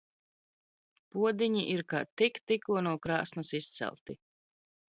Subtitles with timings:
[1.15, 2.01] Podi?i ir k?
[2.23, 4.21] tik tikko no kr?sns izcelti.